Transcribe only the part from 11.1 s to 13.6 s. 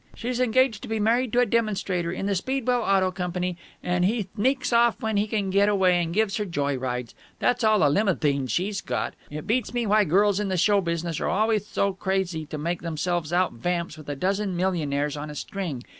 are alwayth tho crazy to make themselves out